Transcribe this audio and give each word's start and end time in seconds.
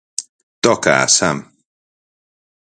Tócaa, 0.63 1.05
Sam! 1.17 1.37